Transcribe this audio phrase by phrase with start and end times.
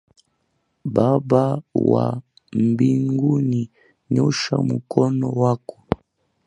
[0.95, 1.43] Baba
[1.91, 2.05] wa
[2.55, 3.61] mbinguni
[4.11, 5.77] nyosha mkono wako.